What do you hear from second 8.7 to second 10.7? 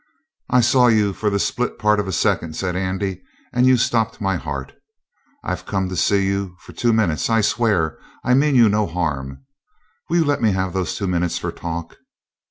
harm. Will you let me